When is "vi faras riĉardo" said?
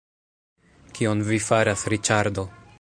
1.29-2.51